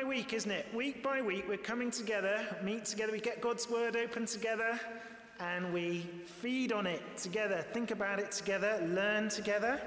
[0.00, 0.66] by week, isn't it?
[0.74, 4.80] Week by week, we're coming together, meet together, we get God's word open together,
[5.40, 6.06] and we
[6.40, 9.80] feed on it together, think about it together, learn together,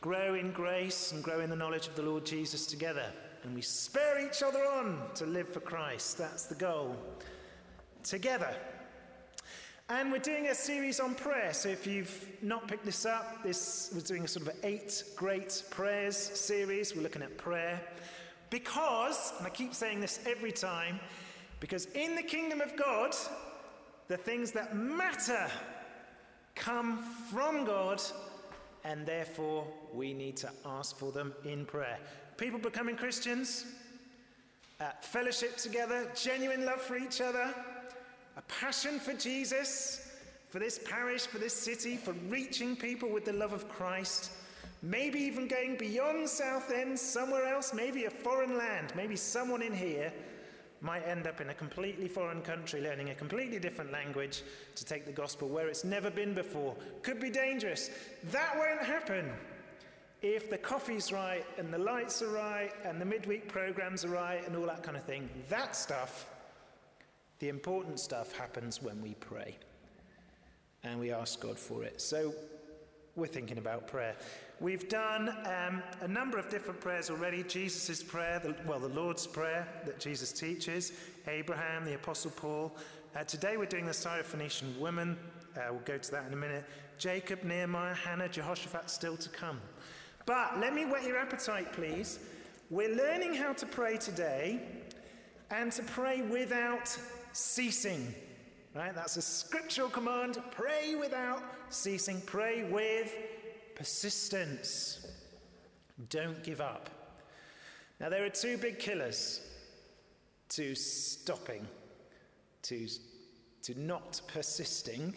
[0.00, 3.04] grow in grace, and grow in the knowledge of the Lord Jesus together.
[3.44, 6.16] And we spur each other on to live for Christ.
[6.16, 6.96] That's the goal.
[8.04, 8.54] Together.
[9.90, 11.52] And we're doing a series on prayer.
[11.52, 15.62] So if you've not picked this up, this we're doing a sort of eight great
[15.70, 16.94] prayers series.
[16.94, 17.80] We're looking at prayer.
[18.50, 21.00] Because, and I keep saying this every time,
[21.60, 23.14] because in the kingdom of God,
[24.08, 25.50] the things that matter
[26.54, 26.98] come
[27.30, 28.00] from God,
[28.84, 31.98] and therefore we need to ask for them in prayer.
[32.36, 33.66] People becoming Christians,
[34.80, 37.54] uh, fellowship together, genuine love for each other
[38.38, 40.08] a passion for Jesus,
[40.48, 44.30] for this parish, for this city, for reaching people with the love of Christ.
[44.82, 48.92] Maybe even going beyond Southend, somewhere else, maybe a foreign land.
[48.94, 50.12] Maybe someone in here
[50.80, 54.42] might end up in a completely foreign country learning a completely different language
[54.76, 56.76] to take the gospel where it's never been before.
[57.02, 57.90] Could be dangerous.
[58.30, 59.28] That won't happen
[60.22, 64.46] if the coffee's right and the lights are right and the midweek programs are right
[64.46, 65.28] and all that kind of thing.
[65.48, 66.28] That stuff
[67.38, 69.56] the important stuff happens when we pray
[70.82, 72.00] and we ask God for it.
[72.00, 72.34] So
[73.14, 74.16] we're thinking about prayer.
[74.60, 77.44] We've done um, a number of different prayers already.
[77.44, 80.92] Jesus' prayer, the, well, the Lord's Prayer that Jesus teaches,
[81.28, 82.76] Abraham, the Apostle Paul.
[83.14, 85.16] Uh, today we're doing the Syrophoenician woman.
[85.56, 86.64] Uh, we'll go to that in a minute.
[86.98, 89.60] Jacob, Nehemiah, Hannah, Jehoshaphat still to come.
[90.26, 92.18] But let me whet your appetite, please.
[92.68, 94.60] We're learning how to pray today
[95.52, 96.98] and to pray without
[97.32, 98.12] ceasing.
[98.74, 98.92] Right?
[98.92, 100.38] That's a scriptural command.
[100.50, 102.20] Pray without ceasing.
[102.22, 103.14] Pray with
[103.78, 105.06] persistence.
[106.10, 106.90] Don't give up.
[108.00, 109.40] Now, there are two big killers
[110.50, 111.66] to stopping,
[112.62, 112.88] to,
[113.62, 115.14] to not persisting.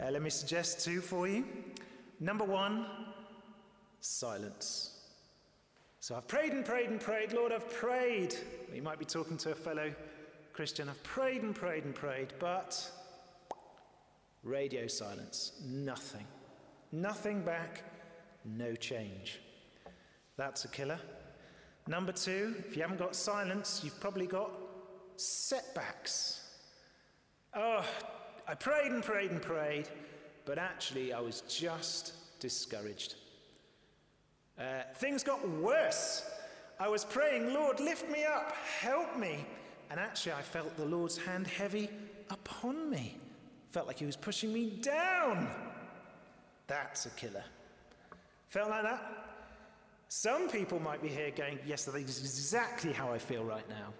[0.00, 1.44] Uh, let me suggest two for you.
[2.20, 2.86] Number one,
[4.00, 4.90] silence.
[6.00, 7.32] So I've prayed and prayed and prayed.
[7.32, 8.34] Lord, I've prayed.
[8.72, 9.92] You might be talking to a fellow
[10.52, 10.88] Christian.
[10.88, 12.90] I've prayed and prayed and prayed, but
[14.42, 16.26] radio silence, nothing.
[16.92, 17.82] Nothing back,
[18.44, 19.40] no change.
[20.36, 20.98] That's a killer.
[21.86, 24.50] Number two, if you haven't got silence, you've probably got
[25.16, 26.40] setbacks.
[27.54, 27.84] Oh,
[28.48, 29.88] I prayed and prayed and prayed,
[30.44, 33.14] but actually I was just discouraged.
[34.58, 36.30] Uh, things got worse.
[36.80, 39.44] I was praying, Lord, lift me up, help me.
[39.90, 41.88] And actually, I felt the Lord's hand heavy
[42.30, 43.18] upon me.
[43.70, 45.48] Felt like he was pushing me down.
[46.66, 47.44] That's a killer.
[48.48, 49.24] Felt like that?
[50.08, 53.92] Some people might be here going, Yes, that is exactly how I feel right now.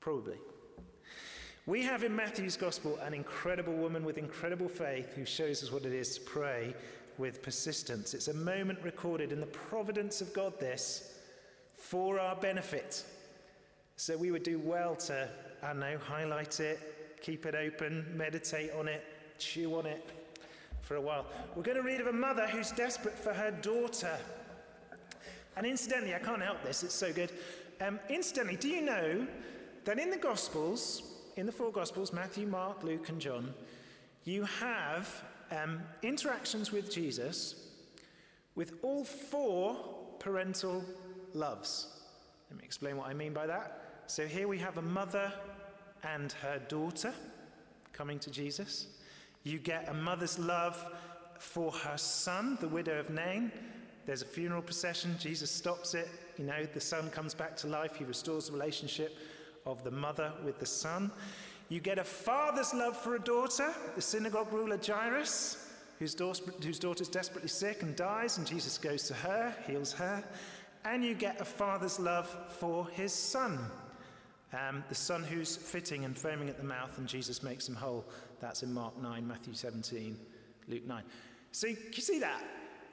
[0.00, 0.38] Probably.
[1.66, 5.84] We have in Matthew's Gospel an incredible woman with incredible faith who shows us what
[5.84, 6.74] it is to pray
[7.18, 8.14] with persistence.
[8.14, 11.14] It's a moment recorded in the providence of God, this,
[11.76, 13.04] for our benefit.
[13.96, 15.28] So we would do well to,
[15.62, 19.04] I know, highlight it, keep it open, meditate on it,
[19.38, 20.10] chew on it
[20.82, 21.26] for a while.
[21.54, 24.16] We're going to read of a mother who's desperate for her daughter.
[25.56, 27.32] And incidentally, I can't help this, it's so good.
[27.80, 29.26] Um, incidentally, do you know
[29.84, 31.02] that in the Gospels,
[31.36, 33.54] in the four Gospels, Matthew, Mark, Luke, and John,
[34.24, 37.68] you have um, interactions with Jesus
[38.54, 39.76] with all four
[40.18, 40.84] parental
[41.34, 41.88] loves.
[42.50, 44.02] Let me explain what I mean by that.
[44.06, 45.32] So here we have a mother
[46.02, 47.14] and her daughter
[47.92, 48.86] coming to Jesus.
[49.42, 50.84] You get a mother's love
[51.38, 53.50] for her son, the widow of Nain.
[54.06, 55.16] There's a funeral procession.
[55.18, 56.08] Jesus stops it.
[56.36, 57.96] You know, the son comes back to life.
[57.96, 59.16] He restores the relationship
[59.66, 61.10] of the mother with the son.
[61.68, 65.68] You get a father's love for a daughter, the synagogue ruler Jairus,
[65.98, 66.42] whose, daughter,
[66.80, 70.24] daughter's desperately sick and dies, and Jesus goes to her, heals her.
[70.84, 72.26] And you get a father's love
[72.58, 73.60] for his son,
[74.52, 78.04] um, the son who's fitting and foaming at the mouth, and Jesus makes him whole.
[78.40, 80.16] That's in Mark 9, Matthew 17,
[80.68, 81.02] Luke 9.
[81.52, 82.42] So you see that?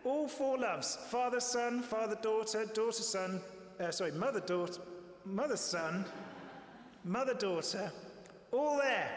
[0.03, 3.41] All four loves father, son, father, daughter, daughter, son,
[3.79, 4.81] uh, sorry, mother, daughter,
[5.25, 6.05] mother, son,
[7.03, 7.91] mother, daughter,
[8.51, 9.11] all there.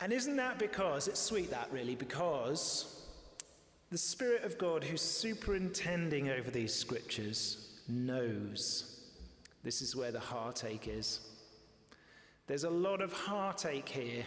[0.00, 3.06] And isn't that because, it's sweet that really, because
[3.90, 9.00] the Spirit of God who's superintending over these scriptures knows
[9.62, 11.20] this is where the heartache is.
[12.50, 14.24] There's a lot of heartache here.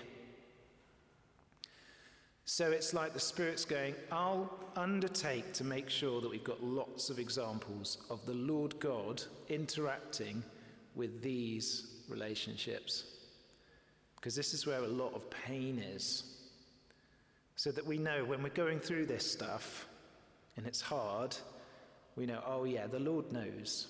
[2.46, 7.10] So it's like the Spirit's going, I'll undertake to make sure that we've got lots
[7.10, 10.42] of examples of the Lord God interacting
[10.96, 13.04] with these relationships.
[14.16, 16.24] Because this is where a lot of pain is.
[17.58, 19.86] So that we know when we're going through this stuff
[20.56, 21.36] and it's hard,
[22.16, 23.88] we know, oh, yeah, the Lord knows.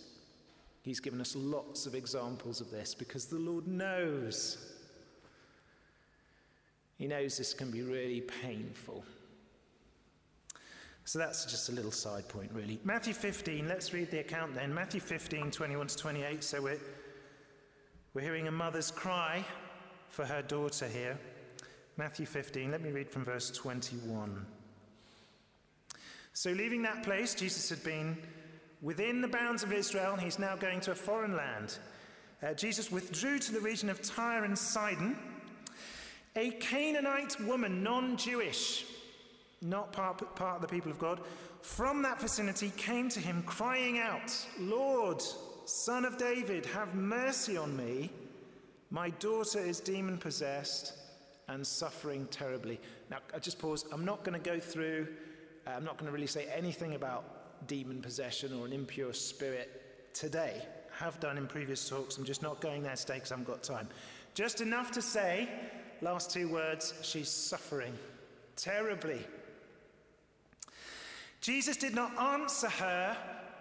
[0.83, 4.57] He's given us lots of examples of this because the Lord knows.
[6.97, 9.03] He knows this can be really painful.
[11.05, 12.79] So that's just a little side point, really.
[12.83, 14.73] Matthew 15, let's read the account then.
[14.73, 16.43] Matthew 15, 21 to 28.
[16.43, 16.79] So we're,
[18.13, 19.43] we're hearing a mother's cry
[20.09, 21.17] for her daughter here.
[21.95, 24.45] Matthew 15, let me read from verse 21.
[26.35, 28.17] So, leaving that place, Jesus had been
[28.83, 30.15] within the bounds of Israel.
[30.15, 31.79] He's now going to a foreign land.
[32.43, 35.17] Uh, Jesus withdrew to the region of Tyre and Sidon.
[36.35, 38.85] A Canaanite woman, non Jewish,
[39.61, 41.21] not part, part of the people of God,
[41.61, 45.23] from that vicinity came to him, crying out, Lord,
[45.65, 48.11] son of David, have mercy on me.
[48.89, 50.93] My daughter is demon possessed
[51.47, 52.79] and suffering terribly.
[53.09, 53.85] Now, I just pause.
[53.91, 55.07] I'm not going to go through,
[55.65, 60.13] uh, I'm not going to really say anything about demon possession or an impure spirit
[60.13, 60.61] today.
[60.99, 62.17] I have done in previous talks.
[62.17, 63.87] I'm just not going there today because I haven't got time.
[64.33, 65.49] Just enough to say,
[66.01, 67.93] last two words, she's suffering
[68.55, 69.25] terribly.
[71.41, 73.17] Jesus did not answer her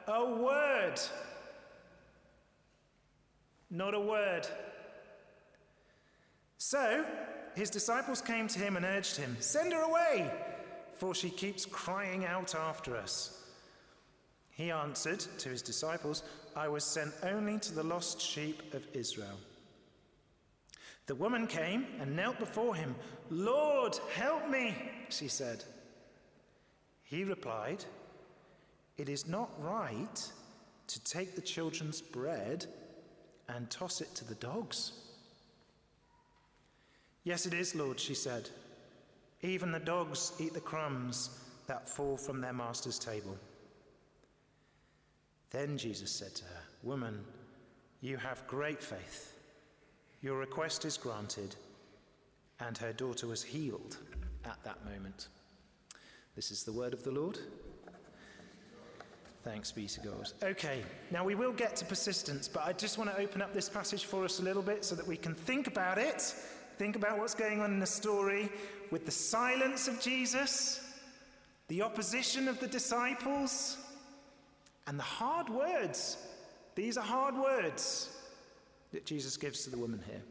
[0.06, 1.00] a word.
[3.70, 4.46] Not a word.
[6.58, 7.04] So,
[7.54, 10.30] his disciples came to him and urged him, Send her away,
[10.94, 13.41] for she keeps crying out after us.
[14.52, 16.22] He answered to his disciples,
[16.54, 19.38] I was sent only to the lost sheep of Israel.
[21.06, 22.94] The woman came and knelt before him.
[23.30, 24.76] Lord, help me,
[25.08, 25.64] she said.
[27.02, 27.84] He replied,
[28.96, 30.32] It is not right
[30.86, 32.66] to take the children's bread
[33.48, 34.92] and toss it to the dogs.
[37.24, 38.48] Yes, it is, Lord, she said.
[39.42, 43.36] Even the dogs eat the crumbs that fall from their master's table.
[45.52, 47.20] Then Jesus said to her, Woman,
[48.00, 49.38] you have great faith.
[50.22, 51.54] Your request is granted.
[52.60, 53.96] And her daughter was healed
[54.44, 55.28] at that moment.
[56.34, 57.38] This is the word of the Lord.
[59.44, 60.28] Thanks be to God.
[60.42, 63.68] Okay, now we will get to persistence, but I just want to open up this
[63.68, 66.34] passage for us a little bit so that we can think about it
[66.78, 68.48] Think about what's going on in the story
[68.90, 70.80] with the silence of Jesus,
[71.68, 73.76] the opposition of the disciples,
[74.86, 76.16] and the hard words.
[76.74, 78.10] These are hard words
[78.92, 80.22] that Jesus gives to the woman here.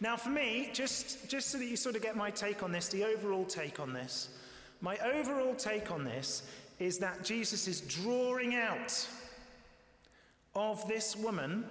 [0.00, 2.88] Now, for me, just, just so that you sort of get my take on this,
[2.88, 4.28] the overall take on this,
[4.80, 6.42] my overall take on this
[6.78, 9.08] is that Jesus is drawing out
[10.54, 11.64] of this woman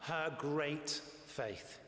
[0.00, 1.78] her great faith.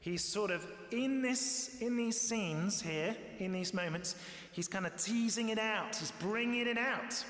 [0.00, 4.16] He's sort of in this, in these scenes here, in these moments,
[4.50, 5.94] he's kind of teasing it out.
[5.94, 7.24] He's bringing it out.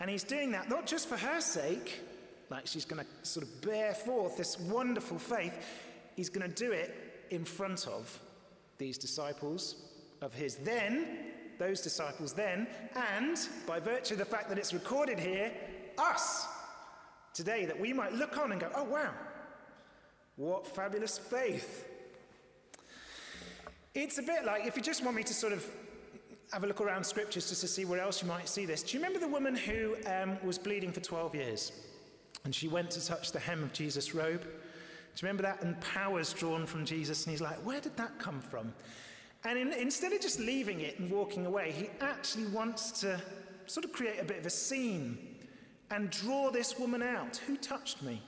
[0.00, 2.00] And he's doing that not just for her sake,
[2.50, 5.58] like she's going to sort of bear forth this wonderful faith.
[6.14, 8.20] He's going to do it in front of
[8.78, 9.76] these disciples
[10.20, 10.56] of his.
[10.56, 11.18] Then,
[11.58, 15.52] those disciples then, and by virtue of the fact that it's recorded here,
[15.98, 16.46] us
[17.32, 19.12] today, that we might look on and go, oh, wow,
[20.36, 21.88] what fabulous faith.
[23.94, 25.66] It's a bit like if you just want me to sort of
[26.52, 28.82] have a look around scriptures just to see where else you might see this.
[28.82, 31.72] Do you remember the woman who um, was bleeding for 12 years?
[32.44, 34.42] And she went to touch the hem of Jesus' robe?
[34.42, 35.62] Do you remember that?
[35.62, 38.72] And power's drawn from Jesus, and he's like, Where did that come from?
[39.44, 43.20] And in, instead of just leaving it and walking away, he actually wants to
[43.66, 45.18] sort of create a bit of a scene
[45.90, 47.38] and draw this woman out.
[47.46, 48.20] Who touched me?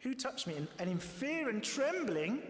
[0.00, 0.54] Who touched me?
[0.56, 2.42] And, and in fear and trembling,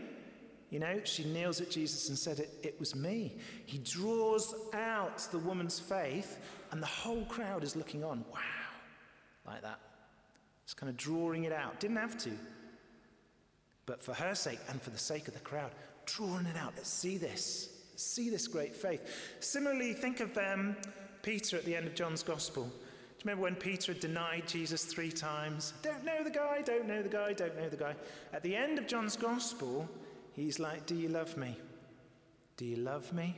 [0.70, 3.36] you know, she kneels at Jesus and said, it, it was me.
[3.66, 6.38] He draws out the woman's faith,
[6.70, 8.24] and the whole crowd is looking on.
[8.32, 8.38] Wow.
[9.46, 9.80] Like that.
[10.64, 11.80] It's kind of drawing it out.
[11.80, 12.30] Didn't have to.
[13.86, 15.72] But for her sake and for the sake of the crowd,
[16.06, 16.74] drawing it out.
[16.76, 17.70] Let's see this.
[17.96, 19.02] See this great faith.
[19.40, 20.76] Similarly, think of um,
[21.22, 22.64] Peter at the end of John's Gospel.
[22.64, 25.74] Do you remember when Peter had denied Jesus three times?
[25.82, 27.94] Don't know the guy, don't know the guy, don't know the guy.
[28.32, 29.88] At the end of John's Gospel,
[30.34, 31.56] He's like, Do you love me?
[32.56, 33.36] Do you love me?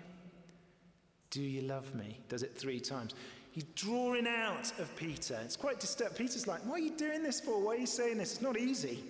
[1.30, 2.18] Do you love me?
[2.28, 3.14] Does it three times.
[3.52, 5.38] He's drawing out of Peter.
[5.44, 6.16] It's quite disturbed.
[6.16, 7.60] Peter's like, What are you doing this for?
[7.60, 8.32] Why are you saying this?
[8.32, 9.02] It's not easy.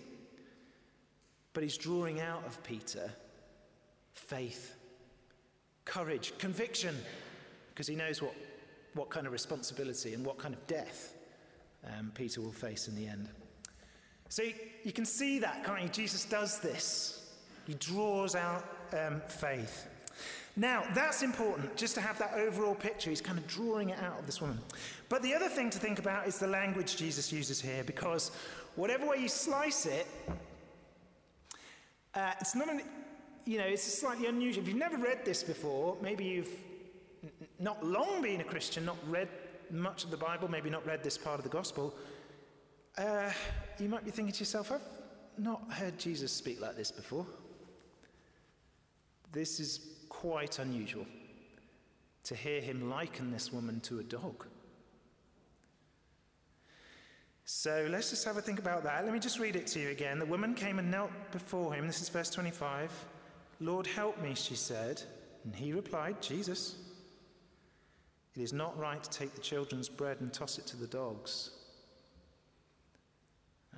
[1.53, 3.11] But he's drawing out of Peter
[4.15, 4.77] faith.
[5.85, 6.97] courage, conviction,
[7.71, 8.35] because he knows what,
[8.95, 11.15] what kind of responsibility and what kind of death
[11.87, 13.29] um, Peter will face in the end.
[14.29, 14.43] So
[14.85, 15.89] you can see that, can't you?
[15.89, 17.22] Jesus does this.
[17.67, 19.87] He draws out um, faith.
[20.57, 23.09] Now, that's important, just to have that overall picture.
[23.09, 24.59] He's kind of drawing it out of this woman.
[25.09, 28.33] But the other thing to think about is the language Jesus uses here, because
[28.77, 30.07] whatever way you slice it,
[32.15, 32.83] uh, it's not an,
[33.47, 34.63] you know, it's slightly unusual.
[34.63, 36.55] If you've never read this before, maybe you've
[37.59, 39.29] not long been a Christian, not read
[39.71, 41.95] much of the Bible, maybe not read this part of the gospel,
[42.99, 43.31] uh,
[43.79, 44.83] you might be thinking to yourself, I've
[45.39, 47.27] not heard Jesus speak like this before.
[49.33, 51.07] This is quite unusual
[52.25, 54.47] to hear him liken this woman to a dog.
[57.45, 59.05] So let's just have a think about that.
[59.05, 60.19] Let me just read it to you again.
[60.19, 61.87] The woman came and knelt before him.
[61.87, 62.93] This is verse 25.
[63.61, 65.03] Lord, help me, she said.
[65.45, 66.77] And he replied, Jesus,
[68.37, 71.51] it is not right to take the children's bread and toss it to the dogs.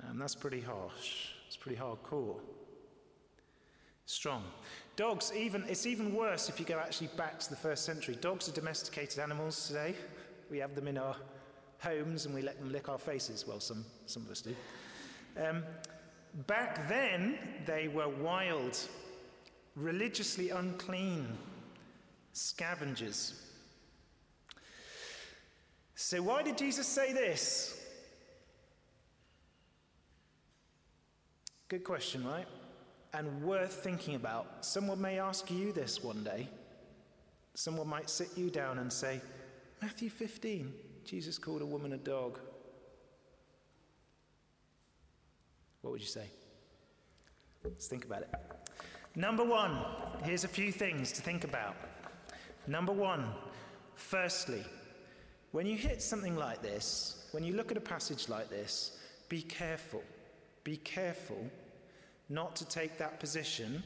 [0.03, 1.29] And that's pretty harsh.
[1.47, 2.39] It's pretty hardcore.
[4.05, 4.43] Strong.
[4.95, 8.17] Dogs, even it's even worse if you go actually back to the first century.
[8.21, 9.95] Dogs are domesticated animals today.
[10.49, 11.15] We have them in our
[11.79, 13.45] homes and we let them lick our faces.
[13.47, 14.55] Well, some, some of us do.
[15.43, 15.63] Um,
[16.47, 18.77] back then, they were wild,
[19.75, 21.27] religiously unclean
[22.31, 23.41] scavengers.
[25.95, 27.81] So, why did Jesus say this?
[31.67, 32.45] Good question, right?
[33.15, 34.65] And worth thinking about.
[34.65, 36.49] Someone may ask you this one day.
[37.53, 39.21] Someone might sit you down and say,
[39.81, 40.73] Matthew 15,
[41.05, 42.39] Jesus called a woman a dog.
[45.81, 46.25] What would you say?
[47.63, 48.33] Let's think about it.
[49.15, 49.77] Number one,
[50.23, 51.77] here's a few things to think about.
[52.67, 53.27] Number one,
[53.95, 54.65] firstly,
[55.53, 58.97] when you hit something like this, when you look at a passage like this,
[59.29, 60.03] be careful.
[60.65, 61.49] Be careful
[62.29, 63.83] not to take that position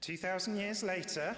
[0.00, 1.36] 2,000 years later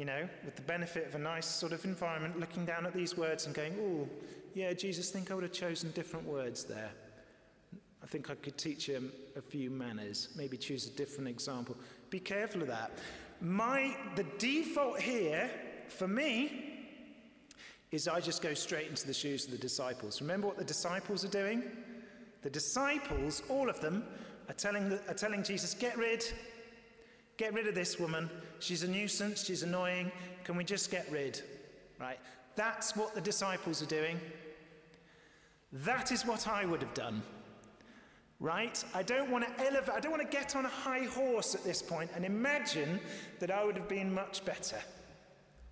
[0.00, 3.18] you know, with the benefit of a nice sort of environment, looking down at these
[3.18, 4.08] words and going, oh,
[4.54, 6.90] yeah, Jesus, think I would have chosen different words there.
[8.02, 11.76] I think I could teach him a few manners, maybe choose a different example.
[12.08, 12.92] Be careful of that.
[13.42, 15.50] My, the default here,
[15.88, 16.86] for me,
[17.90, 20.22] is I just go straight into the shoes of the disciples.
[20.22, 21.62] Remember what the disciples are doing?
[22.40, 24.04] The disciples, all of them,
[24.50, 26.24] are telling, are telling Jesus, get rid,
[27.40, 28.28] Get rid of this woman.
[28.58, 29.46] She's a nuisance.
[29.46, 30.12] She's annoying.
[30.44, 31.40] Can we just get rid?
[31.98, 32.18] Right?
[32.54, 34.20] That's what the disciples are doing.
[35.72, 37.22] That is what I would have done.
[38.40, 38.84] Right?
[38.94, 41.64] I don't want to elevate, I don't want to get on a high horse at
[41.64, 43.00] this point and imagine
[43.38, 44.78] that I would have been much better.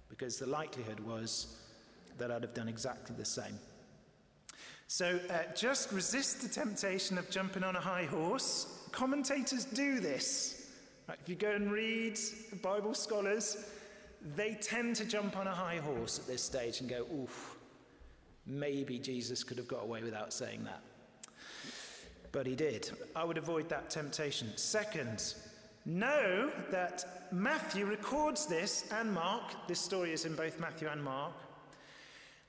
[0.08, 1.58] Because the likelihood was
[2.16, 3.58] that I'd have done exactly the same.
[4.90, 8.88] So uh, just resist the temptation of jumping on a high horse.
[8.90, 10.70] Commentators do this.
[11.06, 12.18] Right, if you go and read
[12.62, 13.66] Bible scholars,
[14.34, 17.58] they tend to jump on a high horse at this stage and go, oof,
[18.46, 20.80] maybe Jesus could have got away without saying that.
[22.32, 22.90] But he did.
[23.14, 24.48] I would avoid that temptation.
[24.56, 25.34] Second,
[25.84, 29.68] know that Matthew records this and Mark.
[29.68, 31.34] This story is in both Matthew and Mark.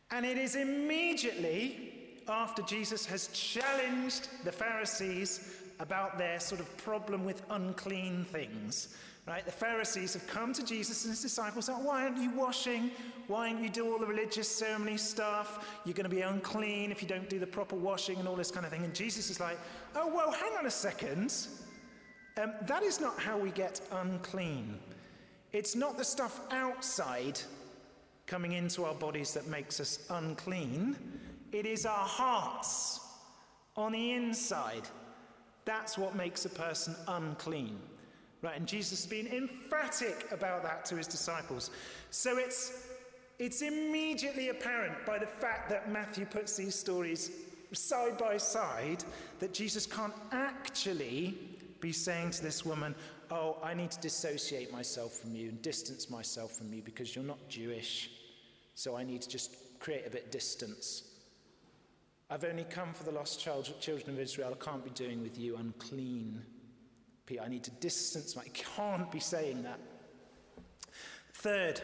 [0.10, 1.99] And it is immediately
[2.29, 8.95] after Jesus has challenged the Pharisees about their sort of problem with unclean things.
[9.27, 9.45] Right?
[9.45, 12.89] The Pharisees have come to Jesus and his disciples and why aren't you washing?
[13.27, 15.79] Why don't you do all the religious ceremony stuff?
[15.86, 18.50] You're going to be unclean if you don't do the proper washing and all this
[18.50, 18.83] kind of thing.
[18.83, 19.59] And Jesus is like,
[19.95, 21.48] oh, well, hang on a second.
[22.41, 24.79] Um, that is not how we get unclean.
[25.51, 27.39] It's not the stuff outside
[28.25, 30.95] coming into our bodies that makes us unclean.
[31.51, 33.00] It is our hearts
[33.75, 34.88] on the inside
[35.70, 37.79] that's what makes a person unclean.
[38.41, 41.70] Right, and Jesus has been emphatic about that to his disciples.
[42.10, 42.88] So it's,
[43.38, 47.29] it's immediately apparent by the fact that Matthew puts these stories
[47.72, 49.03] side by side
[49.39, 51.38] that Jesus can't actually
[51.82, 52.96] be saying to this woman,
[53.29, 57.24] Oh, I need to dissociate myself from you and distance myself from you because you're
[57.24, 58.10] not Jewish.
[58.74, 61.09] So I need to just create a bit of distance.
[62.29, 64.55] I've only come for the lost child, children of Israel.
[64.59, 66.41] I can't be doing with you unclean.
[67.43, 68.41] I need to distance my.
[68.41, 69.79] I can't be saying that.
[71.33, 71.81] Third,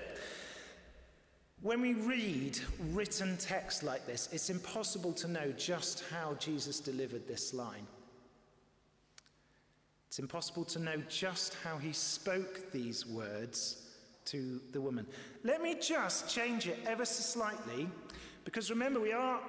[1.61, 2.59] when we read
[2.91, 7.87] written text like this, it's impossible to know just how Jesus delivered this line.
[10.07, 13.81] It's impossible to know just how he spoke these words
[14.25, 15.05] to the woman.
[15.43, 17.87] Let me just change it ever so slightly,
[18.43, 19.39] because remember, we are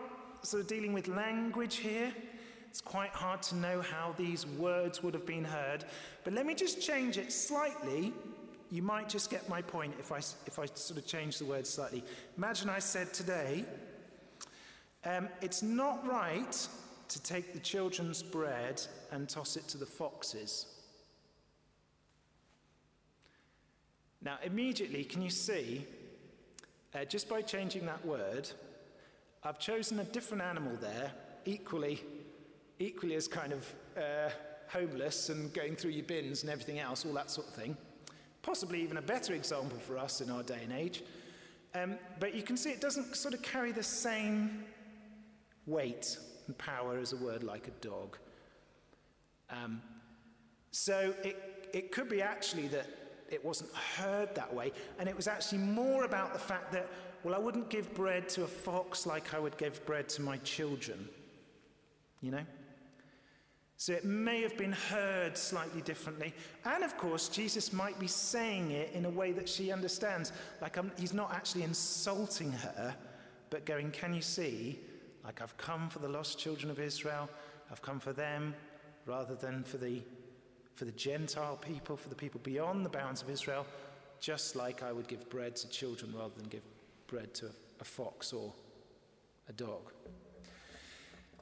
[0.43, 2.13] sort of dealing with language here.
[2.69, 5.85] It's quite hard to know how these words would have been heard.
[6.25, 8.13] But let me just change it slightly.
[8.71, 11.71] You might just get my point if I, if I sort of change the words
[11.71, 12.05] slightly.
[12.37, 13.65] Imagine I said today,
[15.05, 16.69] um, it's not right
[17.09, 20.67] to take the children's bread and toss it to the foxes.
[24.21, 25.87] Now, immediately, can you see,
[26.95, 28.51] uh, just by changing that word,
[29.47, 31.13] I've chosen a different animal there,
[31.45, 32.03] equally,
[32.81, 34.31] equally as kind of uh,
[34.67, 37.77] homeless and going through your bins and everything else, all that sort of thing.
[38.43, 41.05] Possibly even a better example for us in our day and age.
[41.77, 44.65] Um, but you can see it doesn't sort of carry the same
[45.67, 48.19] weight and power as a word like a dog.
[49.49, 49.81] Um,
[50.73, 52.89] so it, it could be actually that
[53.31, 56.89] it wasn't heard that way, and it was actually more about the fact that,
[57.25, 60.37] well, I wouldn't give bread to a fox like I would give bread to my
[60.39, 61.09] children.
[62.21, 62.47] You know?
[63.79, 66.33] So it may have been heard slightly differently.
[66.65, 70.33] And of course, Jesus might be saying it in a way that she understands.
[70.63, 72.95] Like I'm, he's not actually insulting her,
[73.51, 74.81] but going, Can you see?
[75.25, 77.29] Like I've come for the lost children of Israel,
[77.71, 78.55] I've come for them
[79.05, 80.03] rather than for the
[80.77, 83.67] for the Gentile people, for the people beyond the bounds of Israel,
[84.21, 86.63] just like I would give bread to children rather than give
[87.07, 88.53] bread to a, fox or
[89.49, 89.93] a dog.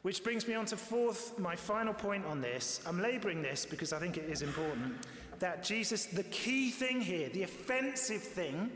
[0.03, 2.81] Which brings me on to fourth, my final point on this.
[2.87, 4.95] I'm laboring this because I think it is important
[5.41, 8.71] that Jesus, the key thing here, the offensive thing,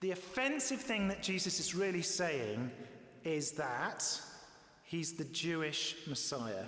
[0.00, 2.70] the offensive thing that Jesus is really saying
[3.24, 4.04] is that
[4.84, 6.66] he's the Jewish Messiah.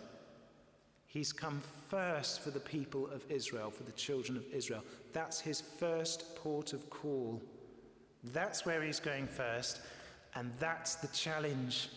[1.15, 4.83] He's come first for the people of Israel, for the children of Israel.
[5.13, 7.41] That's his first port of call.
[8.33, 9.81] That's where he's going first,
[10.35, 11.89] and that's the challenge.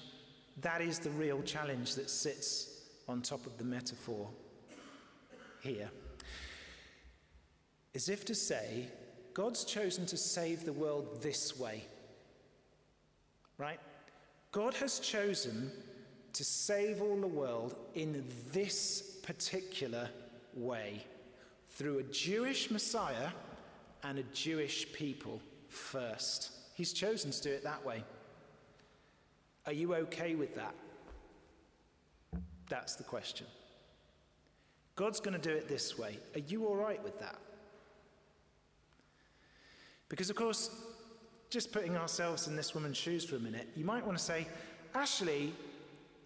[0.62, 4.29] That is the real challenge that sits on top of the metaphor
[5.62, 5.89] here.
[7.95, 8.88] As if to say,
[9.34, 11.86] God's chosen to save the world this way.
[13.58, 13.80] Right?
[14.51, 15.71] God has chosen
[16.38, 18.23] to save all the world in
[18.54, 20.08] this particular
[20.54, 21.04] way
[21.71, 23.30] through a Jewish Messiah
[24.04, 26.52] and a Jewish people first.
[26.76, 28.04] He's chosen to do it that way.
[29.65, 30.76] Are you okay with that?
[32.69, 33.47] That's the question.
[34.95, 36.19] God's going to do it this way.
[36.36, 37.39] Are you all right with that?
[40.08, 40.69] Because, of course,
[41.50, 44.47] just putting ourselves in this woman's shoes for a minute, you might want to say,
[44.93, 45.52] Ashley,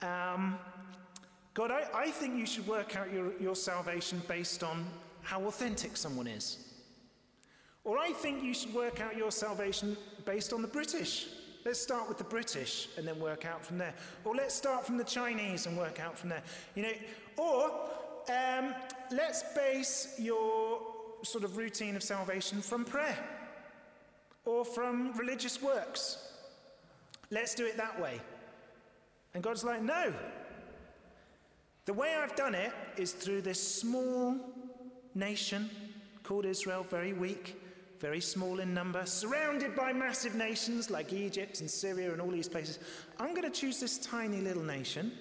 [0.01, 0.57] um,
[1.53, 4.85] God, I, I think you should work out your, your salvation based on
[5.21, 6.57] how authentic someone is.
[7.83, 11.27] Or I think you should work out your salvation based on the British.
[11.65, 13.93] Let's start with the British and then work out from there.
[14.23, 16.43] Or let's start from the Chinese and work out from there.
[16.75, 16.93] You know,
[17.37, 17.71] or
[18.29, 18.73] um,
[19.11, 20.81] let's base your
[21.23, 23.17] sort of routine of salvation from prayer
[24.45, 26.33] or from religious works.
[27.29, 28.19] Let's do it that way.
[29.33, 30.13] And God's like, no.
[31.85, 34.35] The way I've done it is through this small
[35.15, 35.69] nation
[36.23, 37.61] called Israel, very weak,
[37.99, 42.49] very small in number, surrounded by massive nations like Egypt and Syria and all these
[42.49, 42.79] places.
[43.19, 45.11] I'm going to choose this tiny little nation.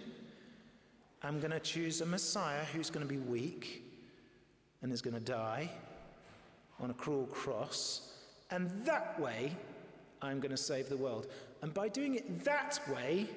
[1.22, 3.84] I'm going to choose a Messiah who's going to be weak
[4.82, 5.70] and is going to die
[6.80, 8.14] on a cruel cross.
[8.50, 9.52] And that way,
[10.22, 11.26] I'm going to save the world.
[11.62, 13.28] And by doing it that way,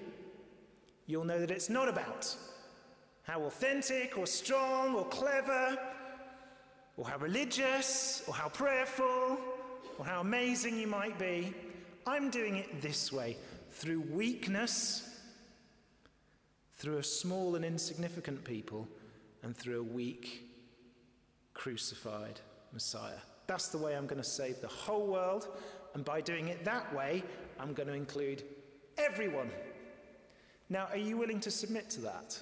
[1.06, 2.36] you'll know that it's not about
[3.24, 5.78] how authentic or strong or clever
[6.98, 9.38] or how religious or how prayerful
[9.98, 11.54] or how amazing you might be.
[12.06, 13.38] I'm doing it this way
[13.72, 15.10] through weakness,
[16.78, 18.88] through a small and insignificant people,
[19.42, 20.48] and through a weak,
[21.54, 22.40] crucified
[22.72, 23.20] Messiah.
[23.48, 25.48] That's the way I'm going to save the whole world.
[25.96, 27.24] And by doing it that way,
[27.60, 28.44] I'm going to include
[28.98, 29.50] everyone
[30.74, 32.40] now, are you willing to submit to that?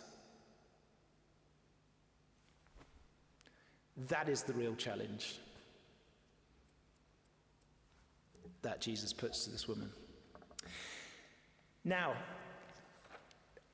[4.08, 5.36] That is the real challenge
[8.62, 9.90] that Jesus puts to this woman.
[11.84, 12.14] Now,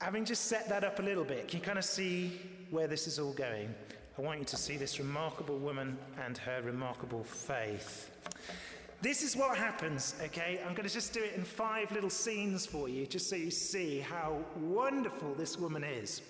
[0.01, 2.41] having just set that up a little bit, can you kind of see
[2.71, 3.71] where this is all going?
[4.17, 8.09] I want you to see this remarkable woman and her remarkable faith.
[9.01, 10.59] This is what happens, okay?
[10.65, 13.51] I'm going to just do it in five little scenes for you, just so you
[13.51, 16.21] see how wonderful this woman is.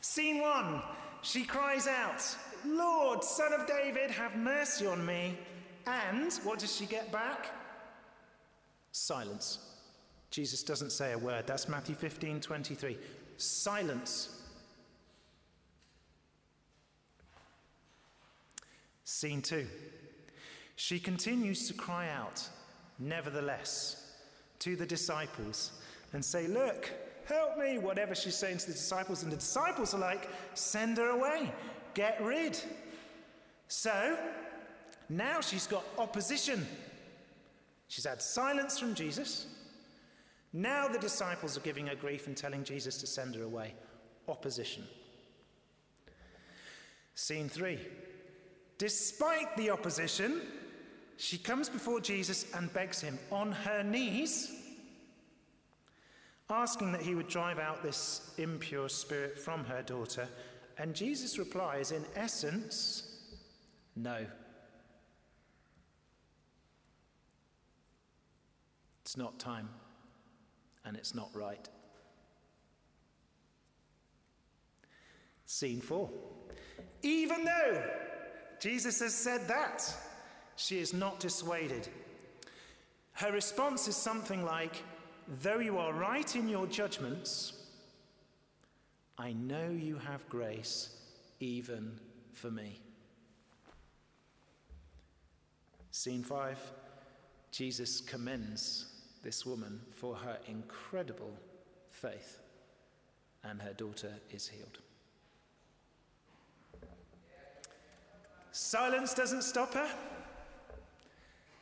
[0.00, 0.82] Scene one
[1.26, 2.22] she cries out,
[2.64, 5.36] Lord, son of David, have mercy on me.
[5.86, 7.50] And what does she get back?
[8.92, 9.58] Silence.
[10.30, 11.46] Jesus doesn't say a word.
[11.46, 12.96] That's Matthew 15 23.
[13.38, 14.40] Silence.
[19.04, 19.66] Scene two.
[20.76, 22.46] She continues to cry out,
[22.98, 24.12] nevertheless,
[24.60, 25.72] to the disciples
[26.12, 26.90] and say, Look,
[27.24, 29.22] help me, whatever she's saying to the disciples.
[29.22, 31.52] And the disciples are like, Send her away,
[31.94, 32.60] get rid.
[33.68, 34.18] So
[35.08, 36.66] now she's got opposition.
[37.88, 39.46] She's had silence from Jesus.
[40.52, 43.74] Now the disciples are giving her grief and telling Jesus to send her away.
[44.28, 44.84] Opposition.
[47.14, 47.78] Scene three.
[48.78, 50.42] Despite the opposition,
[51.16, 54.52] she comes before Jesus and begs him on her knees,
[56.50, 60.28] asking that he would drive out this impure spirit from her daughter.
[60.78, 63.24] And Jesus replies, in essence,
[63.96, 64.26] no.
[69.02, 69.68] It's not time,
[70.84, 71.68] and it's not right.
[75.46, 76.10] Scene four.
[77.02, 77.82] Even though
[78.60, 79.94] Jesus has said that,
[80.56, 81.88] she is not dissuaded.
[83.12, 84.82] Her response is something like,
[85.42, 87.52] Though you are right in your judgments,
[89.18, 90.96] I know you have grace
[91.40, 91.98] even
[92.32, 92.80] for me.
[95.90, 96.58] Scene five
[97.50, 98.86] Jesus commends
[99.24, 101.32] this woman for her incredible
[101.90, 102.38] faith,
[103.42, 104.78] and her daughter is healed.
[108.52, 109.88] Silence doesn't stop her.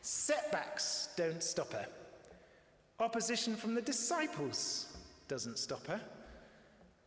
[0.05, 1.87] Setbacks don't stop her.
[3.01, 4.95] Opposition from the disciples
[5.29, 5.99] doesn't stop her.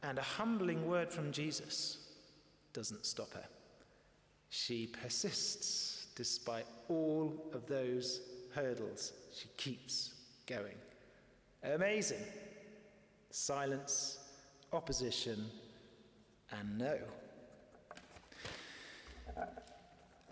[0.01, 1.99] And a humbling word from Jesus
[2.73, 3.45] doesn't stop her.
[4.49, 8.21] She persists despite all of those
[8.55, 9.13] hurdles.
[9.31, 10.15] She keeps
[10.47, 10.77] going.
[11.61, 12.23] Amazing.
[13.29, 14.17] Silence,
[14.73, 15.45] opposition,
[16.49, 16.97] and no.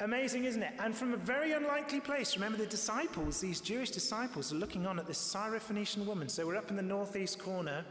[0.01, 0.73] Amazing, isn't it?
[0.79, 4.99] And from a very unlikely place, remember the disciples, these Jewish disciples, are looking on
[4.99, 6.27] at this Syrophoenician woman.
[6.27, 7.86] So we're up in the northeast corner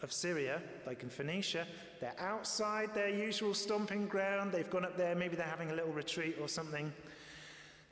[0.00, 1.66] of Syria, like in Phoenicia.
[2.00, 4.50] They're outside their usual stomping ground.
[4.50, 6.90] They've gone up there, maybe they're having a little retreat or something.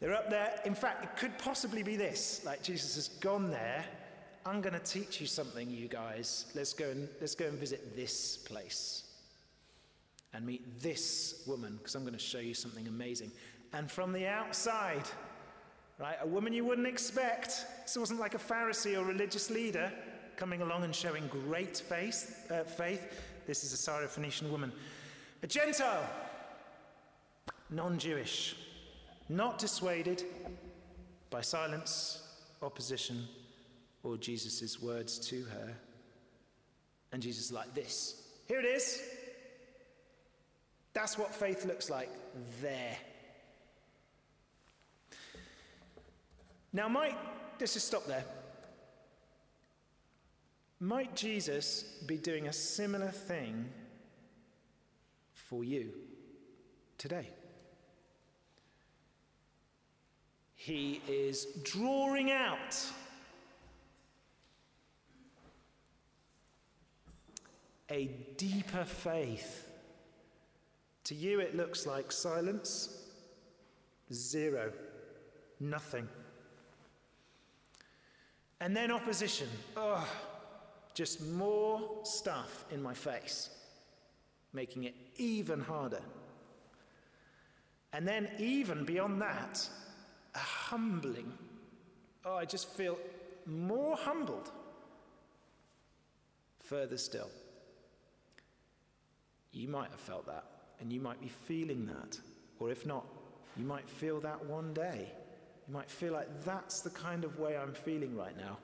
[0.00, 0.58] They're up there.
[0.64, 3.84] In fact, it could possibly be this like Jesus has gone there.
[4.46, 6.46] I'm going to teach you something, you guys.
[6.54, 9.04] Let's go and, let's go and visit this place
[10.32, 13.32] and meet this woman because I'm going to show you something amazing.
[13.72, 15.04] And from the outside,
[15.98, 17.64] right, a woman you wouldn't expect.
[17.82, 19.92] This wasn't like a Pharisee or religious leader
[20.36, 22.50] coming along and showing great faith.
[22.50, 23.12] Uh, faith.
[23.46, 24.72] This is a Syrophoenician woman,
[25.42, 26.08] a Gentile,
[27.70, 28.56] non-Jewish,
[29.28, 30.24] not dissuaded
[31.30, 32.22] by silence,
[32.62, 33.26] opposition,
[34.02, 35.74] or Jesus' words to her.
[37.12, 38.22] And Jesus like this.
[38.46, 39.02] Here it is.
[40.92, 42.10] That's what faith looks like
[42.60, 42.96] there.
[46.72, 47.16] Now, might,
[47.58, 48.24] let's just stop there.
[50.80, 53.68] Might Jesus be doing a similar thing
[55.34, 55.92] for you
[56.96, 57.28] today?
[60.54, 62.76] He is drawing out
[67.90, 69.69] a deeper faith
[71.04, 73.06] to you, it looks like silence,
[74.12, 74.72] zero,
[75.58, 76.08] nothing.
[78.60, 79.48] And then opposition.
[79.76, 80.06] Oh,
[80.94, 83.50] just more stuff in my face,
[84.52, 86.02] making it even harder.
[87.92, 89.68] And then, even beyond that,
[90.34, 91.32] a humbling.
[92.24, 92.98] Oh, I just feel
[93.46, 94.50] more humbled.
[96.64, 97.30] Further still.
[99.50, 100.44] You might have felt that
[100.80, 102.18] and you might be feeling that.
[102.58, 103.06] Or if not,
[103.56, 105.12] you might feel that one day.
[105.68, 108.58] You might feel like that's the kind of way I'm feeling right now.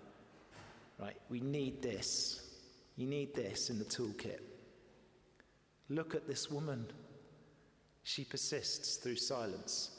[0.99, 1.17] Right?
[1.29, 2.43] We need this.
[2.97, 4.41] You need this in the toolkit.
[5.89, 6.87] Look at this woman.
[8.03, 9.91] She persists through silence,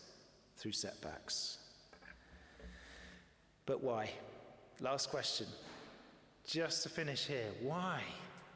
[0.58, 1.60] through setbacks.
[3.66, 4.10] But why?
[4.80, 5.48] Last question.
[6.46, 8.02] Just to finish here, why?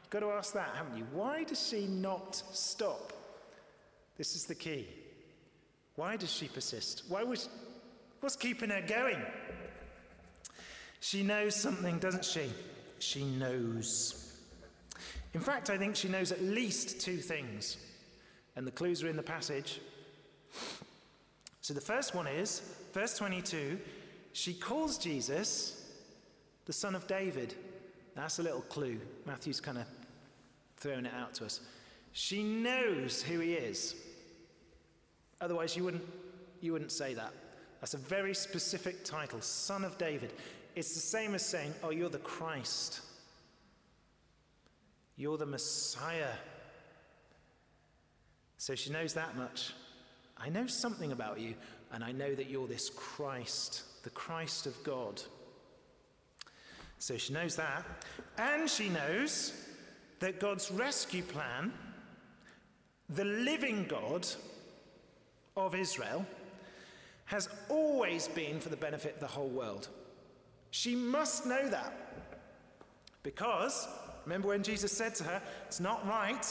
[0.02, 1.06] You've got to ask that, haven't you?
[1.12, 3.12] Why does she not stop?
[4.16, 4.86] This is the key.
[5.96, 7.04] Why does she persist?
[7.08, 7.48] Why was,
[8.20, 9.20] what's keeping her going?
[11.00, 12.50] She knows something, doesn't she?
[12.98, 14.40] She knows.
[15.34, 17.76] In fact, I think she knows at least two things,
[18.54, 19.80] and the clues are in the passage.
[21.60, 23.78] So the first one is, verse 22,
[24.32, 25.90] she calls Jesus
[26.66, 27.54] the son of David.
[28.14, 29.00] That's a little clue.
[29.26, 29.86] Matthew's kind of
[30.76, 31.60] thrown it out to us.
[32.12, 33.94] She knows who he is.
[35.40, 36.04] Otherwise, you wouldn't,
[36.60, 37.32] you wouldn't say that.
[37.80, 40.32] That's a very specific title, Son of David.
[40.76, 43.00] It's the same as saying, Oh, you're the Christ.
[45.16, 46.34] You're the Messiah.
[48.58, 49.72] So she knows that much.
[50.38, 51.54] I know something about you,
[51.92, 55.20] and I know that you're this Christ, the Christ of God.
[56.98, 57.84] So she knows that.
[58.38, 59.52] And she knows
[60.20, 61.72] that God's rescue plan,
[63.08, 64.26] the living God
[65.56, 66.26] of Israel,
[67.26, 69.88] has always been for the benefit of the whole world.
[70.70, 71.92] She must know that.
[73.22, 73.88] Because,
[74.24, 76.42] remember when Jesus said to her, It's not right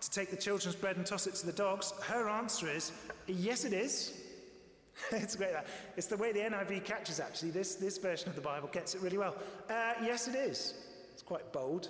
[0.00, 1.92] to take the children's bread and toss it to the dogs?
[2.02, 2.92] Her answer is,
[3.26, 4.20] Yes, it is.
[5.10, 5.54] it's great.
[5.96, 7.50] It's the way the NIV catches actually.
[7.50, 9.34] This, this version of the Bible gets it really well.
[9.68, 10.74] Uh, yes, it is.
[11.12, 11.88] It's quite bold.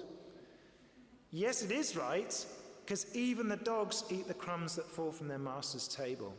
[1.31, 2.47] Yes, it is right,
[2.85, 6.35] because even the dogs eat the crumbs that fall from their master's table.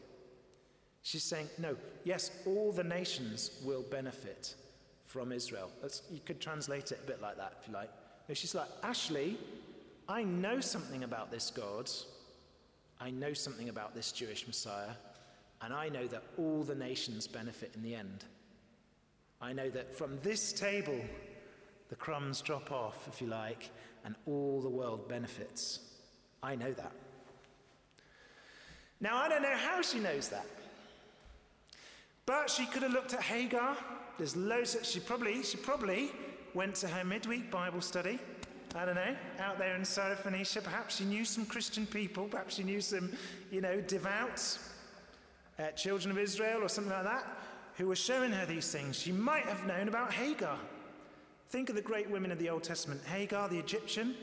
[1.01, 4.53] She's saying, no, yes, all the nations will benefit
[5.05, 5.71] from Israel.
[5.81, 7.89] That's, you could translate it a bit like that if you like.
[8.33, 9.37] She's like, Ashley,
[10.07, 11.89] I know something about this God.
[12.99, 14.91] I know something about this Jewish Messiah.
[15.61, 18.25] And I know that all the nations benefit in the end.
[19.41, 20.99] I know that from this table,
[21.89, 23.69] the crumbs drop off, if you like,
[24.03, 25.79] and all the world benefits.
[26.45, 26.91] I know that.
[29.01, 30.45] Now, I don't know how she knows that.
[32.27, 33.75] But she could have looked at Hagar.
[34.19, 36.11] There's loads of, she probably, she probably
[36.53, 38.19] went to her midweek Bible study.
[38.75, 40.63] I don't know, out there in Syrophoenicia.
[40.63, 42.25] Perhaps she knew some Christian people.
[42.25, 43.11] Perhaps she knew some,
[43.51, 44.59] you know, devout
[45.57, 47.25] uh, children of Israel or something like that
[47.77, 48.99] who were showing her these things.
[48.99, 50.59] She might have known about Hagar.
[51.49, 54.15] Think of the great women of the Old Testament Hagar, the Egyptian,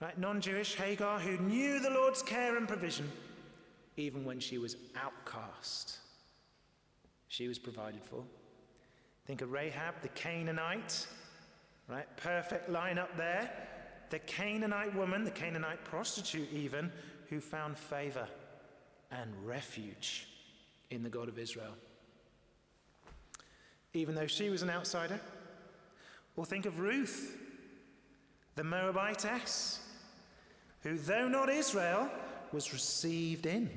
[0.00, 3.10] right, non Jewish Hagar, who knew the Lord's care and provision
[3.98, 5.98] even when she was outcast.
[7.26, 8.22] She was provided for.
[9.26, 11.06] Think of Rahab, the Canaanite,
[11.88, 12.06] right?
[12.16, 13.50] Perfect line up there.
[14.10, 16.90] The Canaanite woman, the Canaanite prostitute, even,
[17.28, 18.26] who found favor
[19.10, 20.28] and refuge
[20.90, 21.74] in the God of Israel.
[23.92, 25.20] Even though she was an outsider.
[26.36, 27.36] Or think of Ruth,
[28.54, 29.80] the Moabitess,
[30.88, 32.08] who, though not Israel,
[32.52, 33.68] was received in.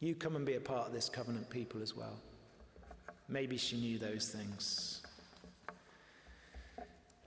[0.00, 2.18] You come and be a part of this covenant people as well.
[3.28, 5.02] Maybe she knew those things.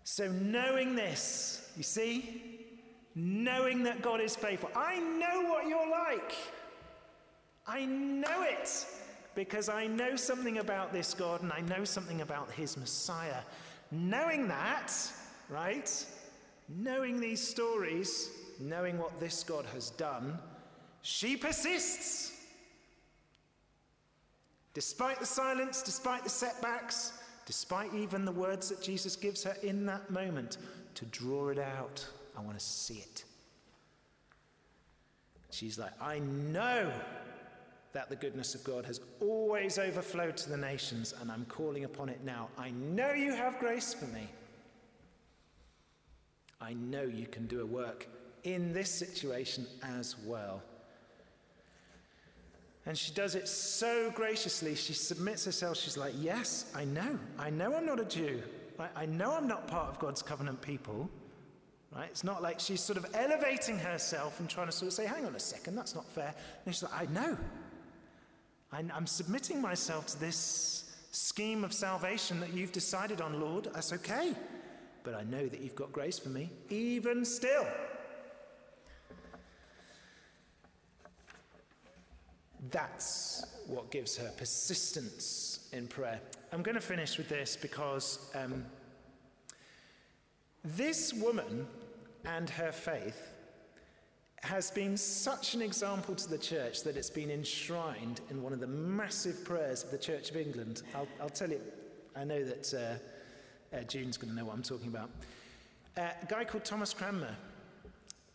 [0.04, 2.60] So, knowing this, you see,
[3.16, 4.70] knowing that God is faithful.
[4.76, 6.34] I know what you're like.
[7.68, 8.86] I know it
[9.36, 13.42] because I know something about this God and I know something about his Messiah.
[13.92, 14.92] Knowing that,
[15.50, 16.06] right?
[16.70, 18.30] Knowing these stories,
[18.60, 20.38] knowing what this God has done,
[21.02, 22.34] she persists.
[24.74, 27.14] Despite the silence, despite the setbacks,
[27.46, 30.58] despite even the words that Jesus gives her in that moment,
[30.94, 32.06] to draw it out.
[32.38, 33.24] I want to see it.
[35.50, 36.92] She's like, I know
[37.94, 42.10] that the goodness of God has always overflowed to the nations, and I'm calling upon
[42.10, 42.50] it now.
[42.58, 44.30] I know you have grace for me.
[46.62, 48.08] I know you can do a work
[48.44, 50.62] in this situation as well.
[52.86, 54.76] And she does it so graciously.
[54.76, 55.78] She submits herself.
[55.78, 57.20] She's like, Yes, I know.
[57.38, 58.42] I know I'm not a Jew.
[58.96, 61.10] I know I'm not part of God's covenant people.
[61.96, 62.08] Right?
[62.10, 65.26] It's not like she's sort of elevating herself and trying to sort of say, hang
[65.26, 66.34] on a second, that's not fair.
[66.66, 67.38] And she's like, I know.
[68.72, 73.68] I'm submitting myself to this scheme of salvation that you've decided on, Lord.
[73.74, 74.34] That's okay.
[75.04, 77.66] But I know that you've got grace for me, even still.
[82.72, 86.20] That's what gives her persistence in prayer.
[86.52, 88.66] I'm going to finish with this because um,
[90.64, 91.68] this woman
[92.26, 93.36] and her faith
[94.44, 98.60] has been such an example to the church that it's been enshrined in one of
[98.60, 100.84] the massive prayers of the Church of England.
[100.96, 101.62] I'll, I'll tell you,
[102.16, 103.19] I know that uh,
[103.74, 105.10] uh, June's going to know what I'm talking about.
[105.98, 107.36] Uh, a guy called Thomas Cranmer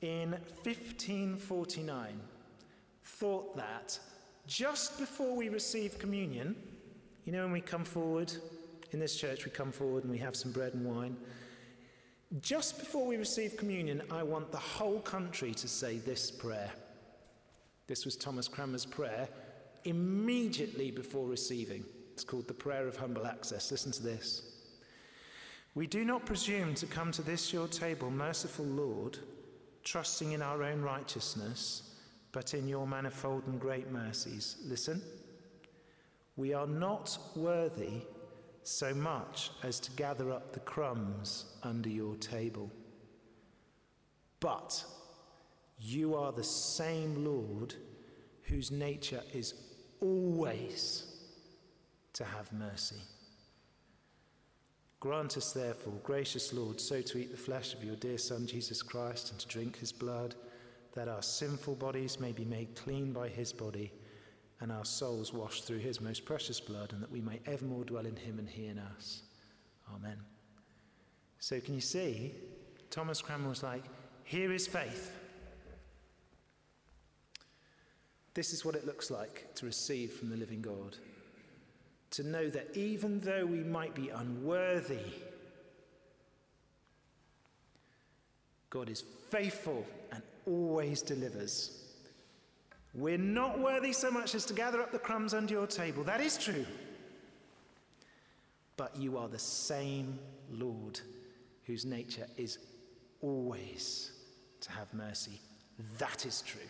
[0.01, 0.31] in
[0.63, 2.21] 1549
[3.05, 3.99] thought that
[4.47, 6.55] just before we receive communion,
[7.25, 8.33] you know, when we come forward
[8.93, 11.17] in this church, we come forward and we have some bread and wine.
[12.41, 16.71] Just before we receive communion, I want the whole country to say this prayer.
[17.87, 19.29] This was Thomas Cranmer's prayer
[19.85, 21.85] immediately before receiving.
[22.13, 23.71] It's called the Prayer of Humble Access.
[23.71, 24.54] Listen to this.
[25.75, 29.19] We do not presume to come to this your table, merciful Lord,
[29.83, 31.95] trusting in our own righteousness,
[32.31, 34.57] but in your manifold and great mercies.
[34.65, 35.03] Listen.
[36.37, 38.03] We are not worthy
[38.63, 42.71] so much as to gather up the crumbs under your table.
[44.41, 44.85] But
[45.79, 47.75] you are the same Lord
[48.43, 49.55] whose nature is
[50.01, 51.07] always
[52.15, 53.01] to have mercy.
[55.05, 58.83] Grant us, therefore, gracious Lord, so to eat the flesh of your dear Son, Jesus
[58.83, 60.35] Christ, and to drink his blood,
[60.95, 63.93] that our sinful bodies may be made clean by his body,
[64.61, 68.07] and our souls washed through his most precious blood, and that we may evermore dwell
[68.07, 69.25] in him and he in us.
[69.95, 70.17] Amen.
[71.39, 72.33] So, can you see?
[72.89, 73.85] Thomas Cranmer was like,
[74.23, 75.13] Here is faith.
[78.33, 80.97] This is what it looks like to receive from the living God.
[82.17, 85.07] To know that even though we might be unworthy,
[88.71, 91.83] God is faithful and always delivers.
[92.93, 96.05] We're not worthy so much as to gather up the crumbs under your table.
[96.05, 96.67] That is true.
[98.77, 100.19] But you are the same
[100.53, 101.01] Lord
[101.65, 102.59] whose nature is
[103.23, 104.13] always
[104.61, 105.41] to have mercy.
[105.99, 106.61] That is true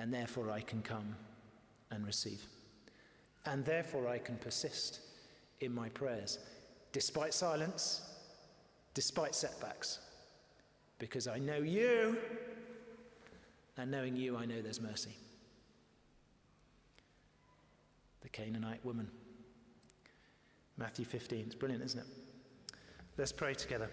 [0.00, 1.14] and therefore I can come
[1.90, 2.42] and receive.
[3.46, 5.00] And therefore I can persist
[5.60, 6.38] in my prayers,
[6.92, 8.02] despite silence,
[8.94, 10.00] despite setbacks,
[10.98, 12.16] because I know you,
[13.76, 15.16] and knowing you, I know there's mercy.
[18.20, 19.08] The Canaanite woman.
[20.76, 21.44] Matthew 15.
[21.46, 22.06] It's brilliant, isn't it?
[23.16, 23.90] Let's pray together.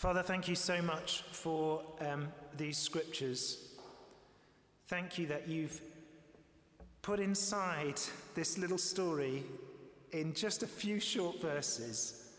[0.00, 3.68] Father, thank you so much for um, these scriptures.
[4.86, 5.78] Thank you that you've
[7.02, 8.00] put inside
[8.34, 9.44] this little story
[10.12, 12.30] in just a few short verses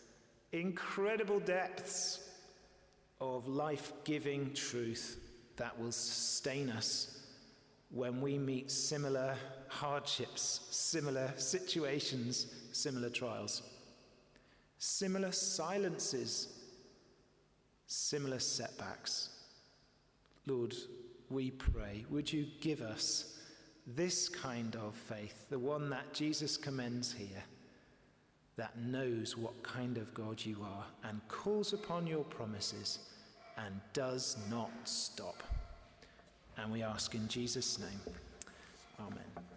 [0.51, 2.31] incredible depths
[3.19, 5.19] of life giving truth
[5.57, 7.27] that will sustain us
[7.91, 9.35] when we meet similar
[9.67, 13.61] hardships, similar situations, similar trials,
[14.79, 16.57] similar silences
[17.91, 19.29] similar setbacks.
[20.47, 20.73] Lord,
[21.29, 23.37] we pray, would you give us
[23.85, 27.43] this kind of faith, the one that Jesus commends here,
[28.55, 32.99] that knows what kind of God you are and calls upon your promises
[33.57, 35.43] and does not stop.
[36.57, 38.15] And we ask in Jesus' name.
[38.99, 39.50] Amen.